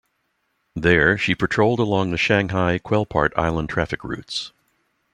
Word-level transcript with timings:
There, 0.75 1.15
she 1.15 1.35
patrolled 1.35 1.79
along 1.79 2.09
the 2.09 2.17
Shanghai-Quelpart 2.17 3.33
Island 3.37 3.69
traffic 3.69 4.03
routes. 4.03 4.51